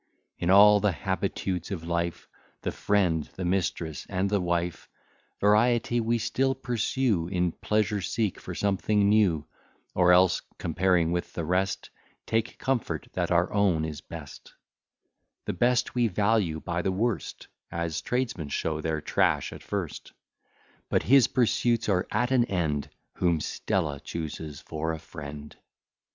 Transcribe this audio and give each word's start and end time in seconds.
In 0.39 0.49
all 0.49 0.79
the 0.79 0.91
habitudes 0.93 1.69
of 1.69 1.83
life, 1.83 2.27
The 2.63 2.71
friend, 2.71 3.25
the 3.35 3.45
mistress, 3.45 4.07
and 4.09 4.31
the 4.31 4.41
wife, 4.41 4.89
Variety 5.39 5.99
we 6.01 6.17
still 6.17 6.55
pursue, 6.55 7.27
In 7.27 7.51
pleasure 7.51 8.01
seek 8.01 8.39
for 8.39 8.55
something 8.55 9.07
new; 9.09 9.45
Or 9.93 10.11
else, 10.11 10.41
comparing 10.57 11.11
with 11.11 11.33
the 11.33 11.45
rest, 11.45 11.91
Take 12.25 12.57
comfort 12.57 13.09
that 13.13 13.29
our 13.29 13.53
own 13.53 13.85
is 13.85 14.01
best; 14.01 14.55
The 15.45 15.53
best 15.53 15.93
we 15.93 16.07
value 16.07 16.59
by 16.61 16.81
the 16.81 16.91
worst, 16.91 17.45
As 17.71 18.01
tradesmen 18.01 18.49
show 18.49 18.81
their 18.81 19.01
trash 19.01 19.53
at 19.53 19.61
first; 19.61 20.13
But 20.89 21.03
his 21.03 21.27
pursuits 21.27 21.87
are 21.87 22.07
at 22.09 22.31
an 22.31 22.45
end, 22.45 22.89
Whom 23.17 23.39
Stella 23.39 23.99
chooses 23.99 24.61
for 24.61 24.93
a 24.93 24.97
friend. 24.97 25.55